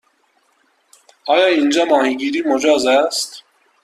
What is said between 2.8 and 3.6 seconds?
است؟